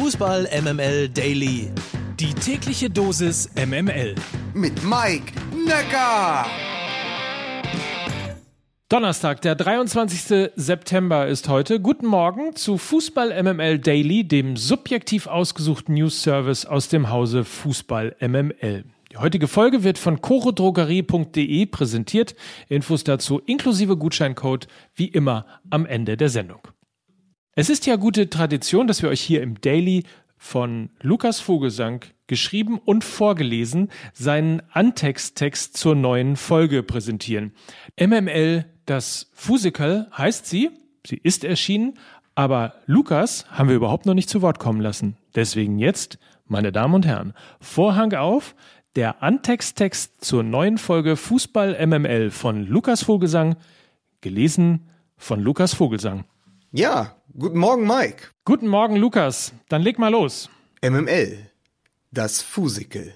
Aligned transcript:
Fußball 0.00 0.48
MML 0.62 1.08
Daily. 1.08 1.72
Die 2.20 2.32
tägliche 2.32 2.88
Dosis 2.88 3.50
MML. 3.56 4.14
Mit 4.54 4.84
Mike 4.84 5.32
Necker. 5.66 6.46
Donnerstag, 8.88 9.40
der 9.40 9.56
23. 9.56 10.52
September 10.54 11.26
ist 11.26 11.48
heute. 11.48 11.80
Guten 11.80 12.06
Morgen 12.06 12.54
zu 12.54 12.78
Fußball 12.78 13.42
MML 13.42 13.80
Daily, 13.80 14.22
dem 14.22 14.56
subjektiv 14.56 15.26
ausgesuchten 15.26 15.96
News 15.96 16.22
Service 16.22 16.64
aus 16.64 16.88
dem 16.88 17.10
Hause 17.10 17.44
Fußball 17.44 18.14
MML. 18.20 18.84
Die 19.10 19.16
heutige 19.16 19.48
Folge 19.48 19.82
wird 19.82 19.98
von 19.98 20.20
chorodrogerie.de 20.20 21.66
präsentiert. 21.66 22.36
Infos 22.68 23.02
dazu 23.02 23.40
inklusive 23.40 23.96
Gutscheincode 23.96 24.68
wie 24.94 25.08
immer 25.08 25.44
am 25.70 25.86
Ende 25.86 26.16
der 26.16 26.28
Sendung. 26.28 26.60
Es 27.58 27.70
ist 27.70 27.86
ja 27.86 27.96
gute 27.96 28.30
Tradition, 28.30 28.86
dass 28.86 29.02
wir 29.02 29.08
euch 29.08 29.20
hier 29.20 29.42
im 29.42 29.60
Daily 29.60 30.04
von 30.36 30.90
Lukas 31.00 31.40
Vogelsang 31.40 32.04
geschrieben 32.28 32.78
und 32.78 33.02
vorgelesen 33.02 33.88
seinen 34.12 34.62
Antexttext 34.70 35.76
zur 35.76 35.96
neuen 35.96 36.36
Folge 36.36 36.84
präsentieren. 36.84 37.52
MML, 37.98 38.64
das 38.86 39.32
Fusical 39.34 40.06
heißt 40.16 40.46
sie, 40.46 40.70
sie 41.04 41.16
ist 41.16 41.42
erschienen, 41.42 41.94
aber 42.36 42.74
Lukas 42.86 43.44
haben 43.50 43.68
wir 43.68 43.74
überhaupt 43.74 44.06
noch 44.06 44.14
nicht 44.14 44.30
zu 44.30 44.40
Wort 44.40 44.60
kommen 44.60 44.80
lassen. 44.80 45.16
Deswegen 45.34 45.80
jetzt, 45.80 46.20
meine 46.46 46.70
Damen 46.70 46.94
und 46.94 47.06
Herren, 47.06 47.34
Vorhang 47.60 48.14
auf, 48.14 48.54
der 48.94 49.20
Antexttext 49.20 50.24
zur 50.24 50.44
neuen 50.44 50.78
Folge 50.78 51.16
Fußball 51.16 51.84
MML 51.84 52.30
von 52.30 52.64
Lukas 52.68 53.02
Vogelsang, 53.02 53.56
gelesen 54.20 54.88
von 55.16 55.40
Lukas 55.40 55.74
Vogelsang. 55.74 56.24
Ja, 56.70 57.17
guten 57.36 57.58
Morgen, 57.58 57.86
Mike. 57.86 58.28
Guten 58.44 58.68
Morgen, 58.68 58.96
Lukas. 58.96 59.52
Dann 59.68 59.82
leg 59.82 59.98
mal 59.98 60.10
los. 60.10 60.48
MML. 60.82 61.50
Das 62.10 62.40
Fusikel. 62.40 63.14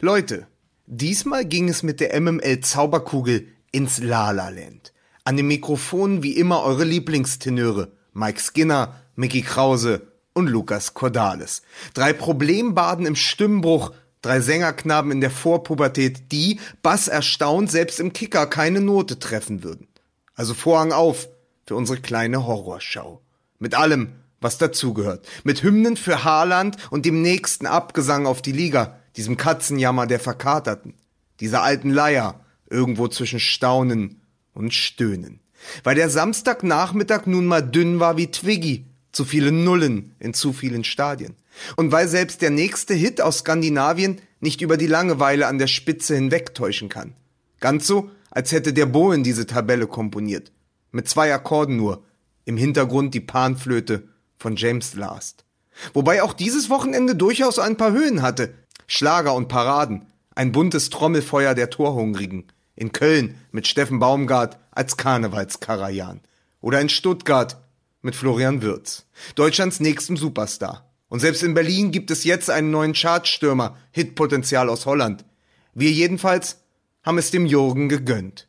Leute, 0.00 0.46
diesmal 0.86 1.44
ging 1.44 1.68
es 1.68 1.82
mit 1.82 2.00
der 2.00 2.20
MML 2.20 2.60
Zauberkugel 2.60 3.48
ins 3.72 3.98
Lala-Land. 3.98 4.92
An 5.24 5.36
den 5.36 5.46
Mikrofonen 5.46 6.22
wie 6.22 6.36
immer 6.36 6.62
eure 6.62 6.84
Lieblingstenöre. 6.84 7.92
Mike 8.12 8.40
Skinner, 8.40 9.00
Mickey 9.16 9.42
Krause 9.42 10.12
und 10.34 10.48
Lukas 10.48 10.94
Cordalis. 10.94 11.62
Drei 11.94 12.12
Problembaden 12.12 13.06
im 13.06 13.16
Stimmbruch, 13.16 13.92
drei 14.22 14.40
Sängerknaben 14.40 15.10
in 15.10 15.20
der 15.20 15.30
Vorpubertät, 15.30 16.30
die, 16.32 16.60
bass 16.82 17.08
erstaunt, 17.08 17.70
selbst 17.70 18.00
im 18.00 18.12
Kicker 18.12 18.46
keine 18.46 18.80
Note 18.80 19.18
treffen 19.18 19.64
würden. 19.64 19.88
Also 20.34 20.54
Vorhang 20.54 20.92
auf, 20.92 21.28
für 21.66 21.76
unsere 21.76 22.00
kleine 22.00 22.46
Horrorschau. 22.46 23.20
Mit 23.58 23.74
allem, 23.74 24.12
was 24.40 24.58
dazugehört. 24.58 25.26
Mit 25.42 25.62
Hymnen 25.62 25.96
für 25.96 26.24
Haaland 26.24 26.76
und 26.90 27.06
dem 27.06 27.22
nächsten 27.22 27.66
Abgesang 27.66 28.26
auf 28.26 28.42
die 28.42 28.52
Liga, 28.52 28.98
diesem 29.16 29.36
Katzenjammer 29.36 30.06
der 30.06 30.20
Verkaterten, 30.20 30.94
dieser 31.40 31.62
alten 31.62 31.90
Leier, 31.90 32.40
irgendwo 32.68 33.08
zwischen 33.08 33.40
Staunen 33.40 34.20
und 34.52 34.74
Stöhnen. 34.74 35.40
Weil 35.82 35.94
der 35.94 36.10
Samstagnachmittag 36.10 37.26
nun 37.26 37.46
mal 37.46 37.62
dünn 37.62 38.00
war 38.00 38.16
wie 38.16 38.30
Twiggy, 38.30 38.84
zu 39.12 39.24
viele 39.24 39.52
Nullen 39.52 40.14
in 40.18 40.34
zu 40.34 40.52
vielen 40.52 40.84
Stadien. 40.84 41.36
Und 41.76 41.92
weil 41.92 42.08
selbst 42.08 42.42
der 42.42 42.50
nächste 42.50 42.94
Hit 42.94 43.20
aus 43.20 43.38
Skandinavien 43.38 44.20
nicht 44.40 44.60
über 44.60 44.76
die 44.76 44.88
Langeweile 44.88 45.46
an 45.46 45.58
der 45.58 45.68
Spitze 45.68 46.16
hinwegtäuschen 46.16 46.88
kann. 46.88 47.14
Ganz 47.60 47.86
so, 47.86 48.10
als 48.30 48.52
hätte 48.52 48.72
der 48.72 48.86
Bohlen 48.86 49.22
diese 49.22 49.46
Tabelle 49.46 49.86
komponiert 49.86 50.50
mit 50.94 51.08
zwei 51.08 51.34
Akkorden 51.34 51.76
nur, 51.76 52.04
im 52.44 52.56
Hintergrund 52.56 53.14
die 53.14 53.20
Panflöte 53.20 54.08
von 54.38 54.56
James 54.56 54.94
Last. 54.94 55.44
Wobei 55.92 56.22
auch 56.22 56.32
dieses 56.32 56.70
Wochenende 56.70 57.16
durchaus 57.16 57.58
ein 57.58 57.76
paar 57.76 57.92
Höhen 57.92 58.22
hatte. 58.22 58.54
Schlager 58.86 59.34
und 59.34 59.48
Paraden, 59.48 60.06
ein 60.34 60.52
buntes 60.52 60.90
Trommelfeuer 60.90 61.54
der 61.54 61.70
Torhungrigen. 61.70 62.44
In 62.76 62.92
Köln 62.92 63.36
mit 63.50 63.66
Steffen 63.66 63.98
Baumgart 63.98 64.58
als 64.70 64.96
Karnevalskarajan. 64.96 66.20
Oder 66.60 66.80
in 66.80 66.88
Stuttgart 66.88 67.56
mit 68.02 68.14
Florian 68.14 68.62
Würz, 68.62 69.06
Deutschlands 69.34 69.80
nächstem 69.80 70.16
Superstar. 70.16 70.90
Und 71.08 71.20
selbst 71.20 71.42
in 71.42 71.54
Berlin 71.54 71.90
gibt 71.90 72.10
es 72.10 72.24
jetzt 72.24 72.50
einen 72.50 72.70
neuen 72.70 72.92
Chartstürmer, 72.92 73.76
Hitpotenzial 73.92 74.68
aus 74.68 74.86
Holland. 74.86 75.24
Wir 75.72 75.90
jedenfalls 75.90 76.58
haben 77.02 77.18
es 77.18 77.30
dem 77.30 77.46
Jürgen 77.46 77.88
gegönnt. 77.88 78.48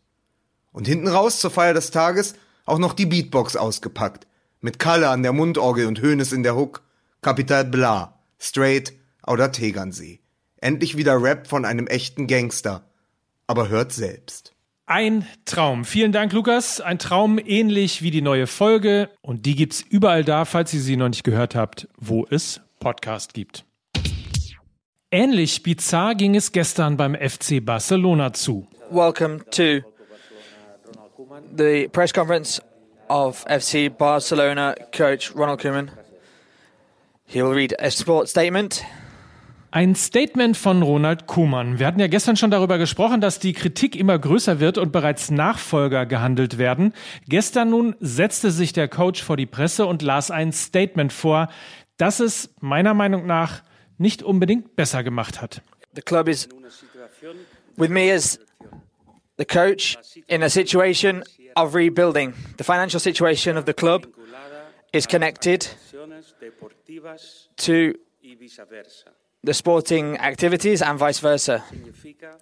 Und 0.76 0.90
hinten 0.90 1.08
raus 1.08 1.40
zur 1.40 1.52
Feier 1.52 1.74
des 1.74 1.90
Tages 1.90 2.36
auch 2.66 2.80
noch 2.80 2.92
die 2.92 3.06
Beatbox 3.06 3.56
ausgepackt. 3.56 4.28
Mit 4.60 4.78
Kalle 4.78 5.08
an 5.08 5.24
der 5.24 5.32
Mundorgel 5.32 5.86
und 5.86 6.02
Hönes 6.02 6.34
in 6.34 6.44
der 6.44 6.58
Hook. 6.58 6.84
Kapital 7.22 7.64
Bla, 7.64 8.20
Straight 8.40 8.92
oder 9.26 9.54
Tegernsee. 9.54 10.20
Endlich 10.58 10.98
wieder 10.98 11.24
Rap 11.24 11.48
von 11.48 11.64
einem 11.64 11.88
echten 11.88 12.28
Gangster. 12.28 12.84
Aber 13.48 13.70
hört 13.70 13.94
selbst. 13.94 14.54
Ein 14.86 15.26
Traum. 15.46 15.86
Vielen 15.86 16.12
Dank, 16.12 16.34
Lukas. 16.34 16.82
Ein 16.82 17.00
Traum 17.00 17.40
ähnlich 17.40 18.02
wie 18.02 18.12
die 18.12 18.22
neue 18.22 18.46
Folge. 18.46 19.10
Und 19.22 19.46
die 19.46 19.56
gibt's 19.56 19.82
überall 19.82 20.26
da, 20.26 20.44
falls 20.44 20.74
ihr 20.74 20.82
sie 20.82 20.98
noch 20.98 21.08
nicht 21.08 21.24
gehört 21.24 21.56
habt, 21.56 21.88
wo 21.98 22.28
es 22.30 22.60
Podcast 22.82 23.34
gibt. 23.34 23.64
Ähnlich 25.10 25.64
bizarr 25.64 26.16
ging 26.16 26.36
es 26.36 26.52
gestern 26.52 26.98
beim 26.98 27.16
FC 27.16 27.64
Barcelona 27.66 28.34
zu. 28.34 28.68
Welcome 28.92 29.40
to 29.52 29.95
the 31.56 31.88
press 31.92 32.14
conference 32.14 32.62
of 33.10 33.46
FC 33.48 33.90
Barcelona 33.90 34.76
coach 34.92 35.36
Ronald 35.36 35.60
Koeman. 35.60 35.90
He 37.26 37.42
will 37.42 37.54
read 37.54 37.74
a 37.80 37.90
sports 37.90 38.32
statement. 38.32 38.84
Ein 39.72 39.96
Statement 39.96 40.56
von 40.56 40.82
Ronald 40.82 41.28
Koeman. 41.28 41.80
Wir 41.80 41.88
hatten 41.88 42.00
ja 42.00 42.08
gestern 42.08 42.38
schon 42.38 42.50
darüber 42.50 42.78
gesprochen, 42.78 43.20
dass 43.20 43.40
die 43.40 43.52
Kritik 43.52 43.98
immer 43.98 44.18
größer 44.18 44.62
wird 44.62 44.78
und 44.78 44.94
bereits 44.94 45.32
Nachfolger 45.32 46.06
gehandelt 46.06 46.58
werden. 46.58 46.94
Gestern 47.28 47.72
nun 47.72 47.96
setzte 48.00 48.52
sich 48.52 48.72
der 48.72 48.88
Coach 48.88 49.22
vor 49.22 49.36
die 49.36 49.46
Presse 49.46 49.86
und 49.86 50.02
las 50.02 50.32
ein 50.32 50.54
Statement 50.54 51.12
vor, 51.12 51.50
das 51.98 52.22
es 52.22 52.54
meiner 52.62 52.94
Meinung 52.94 53.26
nach 53.26 53.64
nicht 53.98 54.24
unbedingt 54.24 54.78
besser 54.78 55.04
gemacht 55.04 55.42
hat. 55.42 55.62
The 55.94 56.02
club 56.02 56.30
is 56.30 56.48
with 57.76 57.90
me 57.90 58.14
as 58.14 58.40
the 59.38 59.46
coach 59.46 59.98
in 60.28 60.44
a 60.44 60.50
situation 60.50 61.24
of 61.56 61.76
rebuilding. 61.76 62.34
The 62.58 62.64
financial 62.64 63.00
situation 63.00 63.58
of 63.58 63.66
the 63.66 63.74
club 63.74 64.08
is 64.94 65.06
connected 65.06 65.68
to 67.58 67.96
the 69.44 69.54
sporting 69.54 70.18
activities 70.18 70.82
and 70.82 70.98
vice 70.98 71.20
versa. 71.20 71.64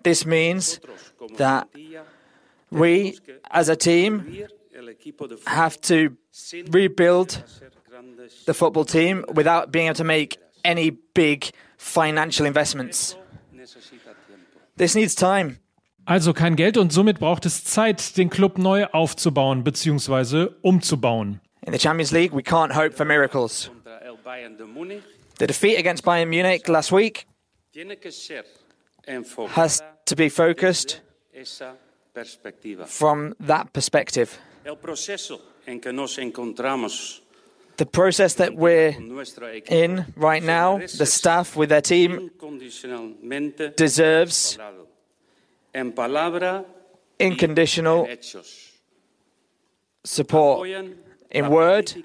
This 0.04 0.26
means 0.26 0.80
that 1.38 1.68
we, 2.70 3.18
as 3.52 3.70
a 3.70 3.76
team, 3.76 4.46
have 5.48 5.80
to 5.82 6.16
rebuild 6.70 7.44
the 8.46 8.54
football 8.54 8.86
team 8.86 9.26
without 9.34 9.72
being 9.72 9.88
able 9.88 9.96
to 9.96 10.04
make 10.04 10.38
any 10.64 10.92
big 10.92 11.52
financial 11.78 12.46
investments. 12.46 13.16
This 14.76 14.96
needs 14.96 15.14
time. 15.16 15.60
Also 16.06 16.34
kein 16.34 16.56
Geld 16.56 16.78
und 16.78 16.92
somit 16.92 17.20
braucht 17.20 17.46
es 17.46 17.64
Zeit, 17.64 18.18
den 18.18 18.30
Club 18.30 18.58
neu 18.58 18.86
aufzubauen 18.92 19.64
bzw. 19.64 20.50
umzubauen. 20.62 21.40
In 21.66 21.72
the 21.72 21.80
Champions 21.80 22.12
League, 22.12 22.34
we 22.34 22.42
can't 22.42 22.74
hope 22.74 22.92
for 22.92 23.06
miracles. 23.06 23.72
The 25.40 25.48
defeat 25.48 25.78
against 25.80 26.04
Bayern 26.04 26.28
Munich 26.28 26.68
last 26.68 26.92
week 26.92 27.26
has 29.56 29.82
to 30.06 30.16
be 30.16 30.30
focused 30.30 31.02
from 32.86 33.36
that 33.40 33.74
perspective. 33.74 34.38
The 37.76 37.86
process 37.86 38.36
that 38.36 38.56
we're 38.56 38.96
in 39.68 40.06
right 40.16 40.44
now, 40.44 40.78
the 40.78 41.06
staff 41.06 41.56
with 41.56 41.70
their 41.70 41.82
team 41.82 42.30
deserves 43.78 44.60
unconditional 47.20 48.08
support 50.04 50.68
in 51.34 51.50
word 51.50 51.96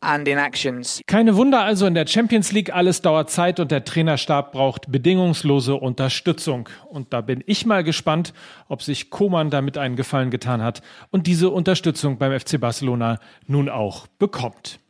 and 0.00 0.28
in 0.28 0.38
actions. 0.38 1.00
Keine 1.06 1.36
Wunder 1.36 1.62
also 1.62 1.86
in 1.86 1.94
der 1.94 2.06
Champions 2.06 2.52
League, 2.52 2.72
alles 2.72 3.00
dauert 3.00 3.30
Zeit 3.30 3.58
und 3.60 3.70
der 3.70 3.84
Trainerstab 3.84 4.52
braucht 4.52 4.92
bedingungslose 4.92 5.74
Unterstützung. 5.74 6.68
Und 6.90 7.12
da 7.12 7.22
bin 7.22 7.42
ich 7.46 7.64
mal 7.64 7.82
gespannt, 7.82 8.34
ob 8.68 8.82
sich 8.82 9.10
Koman 9.10 9.50
damit 9.50 9.78
einen 9.78 9.96
Gefallen 9.96 10.30
getan 10.30 10.62
hat 10.62 10.82
und 11.10 11.26
diese 11.26 11.48
Unterstützung 11.50 12.18
beim 12.18 12.38
FC 12.38 12.60
Barcelona 12.60 13.18
nun 13.46 13.68
auch 13.68 14.06
bekommt. 14.06 14.80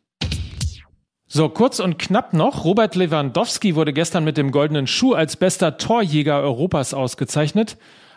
So, 1.28 1.48
kurz 1.48 1.80
und 1.80 1.98
knapp 1.98 2.34
noch. 2.34 2.64
Robert 2.64 2.94
Lewandowski 2.94 3.74
wurde 3.74 3.92
gestern 3.92 4.22
mit 4.22 4.36
dem 4.36 4.52
goldenen 4.52 4.86
Schuh 4.86 5.14
als 5.14 5.36
bester 5.36 5.76
Torjäger 5.76 6.40
Europas 6.40 6.94
ausgezeichnet. 6.94 7.76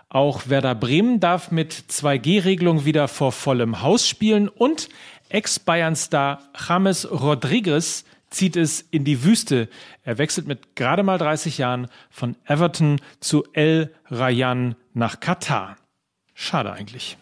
Auch 0.09 0.47
Werder 0.47 0.75
Bremen 0.75 1.19
darf 1.19 1.49
mit 1.49 1.73
2G-Regelung 1.73 2.85
wieder 2.85 3.07
vor 3.07 3.31
vollem 3.31 3.81
Haus 3.81 4.07
spielen 4.07 4.47
und 4.47 4.89
Ex-Bayern-Star 5.29 6.39
James 6.67 7.09
Rodriguez 7.11 8.05
zieht 8.29 8.55
es 8.55 8.81
in 8.81 9.05
die 9.05 9.23
Wüste. 9.23 9.69
Er 10.03 10.19
wechselt 10.19 10.47
mit 10.47 10.75
gerade 10.75 11.01
mal 11.01 11.17
30 11.17 11.57
Jahren 11.57 11.87
von 12.11 12.35
Everton 12.45 13.01
zu 13.19 13.43
El 13.53 13.91
Rayan 14.05 14.75
nach 14.93 15.19
Katar. 15.19 15.77
Schade 16.35 16.71
eigentlich. 16.71 17.17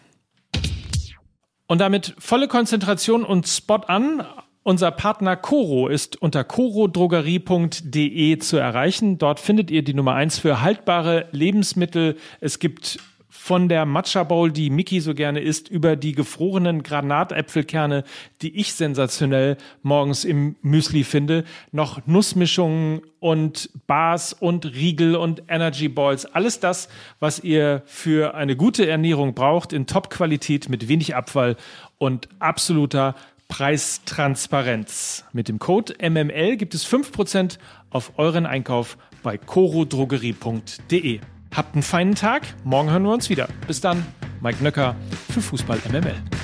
Und 1.66 1.80
damit 1.80 2.14
volle 2.18 2.46
Konzentration 2.46 3.24
und 3.24 3.48
Spot 3.48 3.76
an. 3.86 4.26
Unser 4.68 4.90
Partner 4.90 5.34
Coro 5.34 5.88
ist 5.88 6.20
unter 6.20 6.44
corodrogerie.de 6.44 8.38
zu 8.38 8.58
erreichen. 8.58 9.16
Dort 9.16 9.40
findet 9.40 9.70
ihr 9.70 9.82
die 9.82 9.94
Nummer 9.94 10.12
eins 10.12 10.38
für 10.38 10.60
haltbare 10.60 11.26
Lebensmittel. 11.32 12.18
Es 12.42 12.58
gibt 12.58 12.98
von 13.30 13.70
der 13.70 13.86
Matcha 13.86 14.24
Bowl, 14.24 14.52
die 14.52 14.68
Mickey 14.68 15.00
so 15.00 15.14
gerne 15.14 15.40
isst, 15.40 15.70
über 15.70 15.96
die 15.96 16.12
gefrorenen 16.12 16.82
Granatäpfelkerne, 16.82 18.04
die 18.42 18.60
ich 18.60 18.74
sensationell 18.74 19.56
morgens 19.80 20.26
im 20.26 20.56
Müsli 20.60 21.02
finde, 21.02 21.44
noch 21.72 22.06
Nussmischungen 22.06 23.00
und 23.20 23.70
Bars 23.86 24.34
und 24.34 24.66
Riegel 24.66 25.16
und 25.16 25.44
Energy 25.48 25.88
Balls. 25.88 26.26
Alles 26.26 26.60
das, 26.60 26.90
was 27.20 27.40
ihr 27.40 27.84
für 27.86 28.34
eine 28.34 28.54
gute 28.54 28.86
Ernährung 28.86 29.32
braucht, 29.32 29.72
in 29.72 29.86
Top-Qualität 29.86 30.68
mit 30.68 30.88
wenig 30.88 31.16
Abfall 31.16 31.56
und 31.96 32.28
absoluter 32.38 33.14
Preistransparenz. 33.48 35.24
Mit 35.32 35.48
dem 35.48 35.58
Code 35.58 35.94
MML 36.00 36.56
gibt 36.56 36.74
es 36.74 36.86
5% 36.86 37.58
auf 37.90 38.12
euren 38.18 38.46
Einkauf 38.46 38.98
bei 39.22 39.36
corodrogerie.de. 39.38 41.20
Habt 41.54 41.74
einen 41.74 41.82
feinen 41.82 42.14
Tag. 42.14 42.42
Morgen 42.64 42.90
hören 42.90 43.02
wir 43.02 43.12
uns 43.12 43.30
wieder. 43.30 43.48
Bis 43.66 43.80
dann. 43.80 44.06
Mike 44.40 44.62
Nöcker 44.62 44.94
für 45.30 45.40
Fußball 45.40 45.80
MML. 45.90 46.37